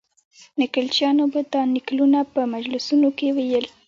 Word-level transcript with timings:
نکلچیانو 0.59 1.25
به 1.33 1.41
دا 1.53 1.61
نکلونه 1.75 2.19
په 2.33 2.41
مجلسونو 2.53 3.09
کې 3.17 3.27
ویل. 3.35 3.65